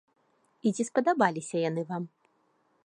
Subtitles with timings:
[0.69, 2.03] І ці спадабаліся яны вам?